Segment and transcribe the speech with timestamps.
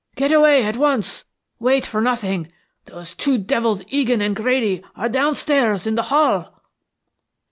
[0.15, 1.25] Get away at once.
[1.59, 2.51] Wait for nothing.
[2.85, 6.59] Those two devils Egan and Grady are downstairs in the hall."